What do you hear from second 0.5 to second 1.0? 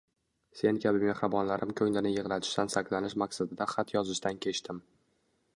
sen